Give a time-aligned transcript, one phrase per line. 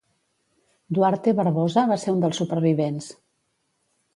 [0.99, 3.11] Duarte Barbosa va ser un dels supervivents.